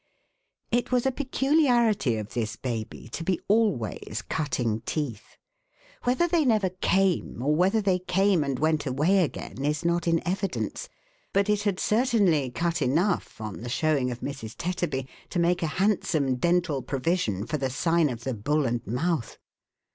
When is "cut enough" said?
12.49-13.39